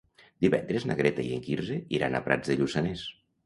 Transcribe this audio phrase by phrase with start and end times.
[0.45, 3.09] Divendres na Greta i en Quirze iran a Prats de Lluçanès.